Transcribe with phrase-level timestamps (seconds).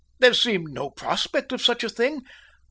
[0.17, 2.23] There seemed no prospect of such a thing.